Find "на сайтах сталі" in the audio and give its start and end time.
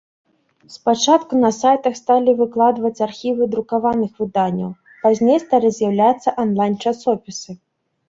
1.43-2.31